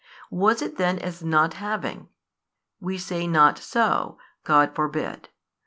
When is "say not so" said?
2.97-4.17